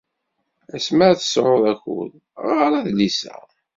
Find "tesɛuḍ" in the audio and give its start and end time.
1.19-1.63